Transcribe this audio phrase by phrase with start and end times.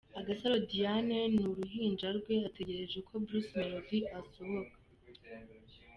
[0.19, 4.77] Agasaro Diane n'uruhinja rwe ategereje ko Bruce Melodie asohoka.